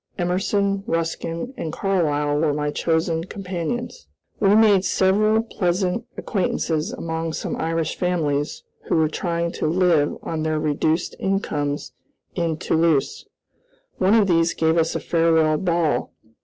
Emerson, 0.17 0.83
Ruskin, 0.87 1.53
and 1.57 1.71
Carlyle 1.71 2.35
were 2.39 2.55
my 2.55 2.71
chosen 2.71 3.23
companions. 3.25 4.07
We 4.39 4.55
made 4.55 4.83
several 4.83 5.43
pleasant 5.43 6.07
acquaintances 6.17 6.91
among 6.91 7.33
some 7.33 7.55
Irish 7.57 7.95
families 7.95 8.63
who 8.85 8.95
were 8.95 9.07
trying 9.09 9.51
to 9.51 9.67
live 9.67 10.17
on 10.23 10.41
their 10.41 10.59
reduced 10.59 11.15
incomes 11.19 11.91
in 12.33 12.57
Toulouse. 12.57 13.27
One 13.99 14.15
of 14.15 14.25
these 14.27 14.55
gave 14.55 14.75
us 14.75 14.95
a 14.95 14.99
farewell 14.99 15.57
ball. 15.57 16.11